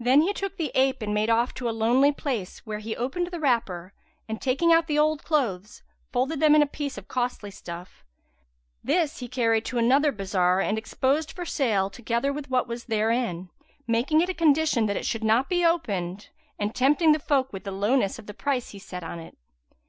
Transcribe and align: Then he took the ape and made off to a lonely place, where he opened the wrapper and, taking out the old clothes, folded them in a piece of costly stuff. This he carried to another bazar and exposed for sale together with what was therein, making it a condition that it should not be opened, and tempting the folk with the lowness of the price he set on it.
Then 0.00 0.22
he 0.22 0.32
took 0.32 0.56
the 0.56 0.72
ape 0.74 1.02
and 1.02 1.14
made 1.14 1.30
off 1.30 1.54
to 1.54 1.68
a 1.68 1.70
lonely 1.70 2.10
place, 2.10 2.66
where 2.66 2.80
he 2.80 2.96
opened 2.96 3.28
the 3.28 3.38
wrapper 3.38 3.92
and, 4.28 4.40
taking 4.42 4.72
out 4.72 4.88
the 4.88 4.98
old 4.98 5.22
clothes, 5.22 5.84
folded 6.10 6.40
them 6.40 6.56
in 6.56 6.62
a 6.62 6.66
piece 6.66 6.98
of 6.98 7.06
costly 7.06 7.52
stuff. 7.52 8.02
This 8.82 9.20
he 9.20 9.28
carried 9.28 9.64
to 9.66 9.78
another 9.78 10.10
bazar 10.10 10.58
and 10.58 10.76
exposed 10.76 11.30
for 11.30 11.44
sale 11.46 11.90
together 11.90 12.32
with 12.32 12.50
what 12.50 12.66
was 12.66 12.86
therein, 12.86 13.50
making 13.86 14.20
it 14.20 14.28
a 14.28 14.34
condition 14.34 14.86
that 14.86 14.96
it 14.96 15.06
should 15.06 15.22
not 15.22 15.48
be 15.48 15.64
opened, 15.64 16.30
and 16.58 16.74
tempting 16.74 17.12
the 17.12 17.20
folk 17.20 17.52
with 17.52 17.62
the 17.62 17.70
lowness 17.70 18.18
of 18.18 18.26
the 18.26 18.34
price 18.34 18.70
he 18.70 18.80
set 18.80 19.04
on 19.04 19.20
it. 19.20 19.36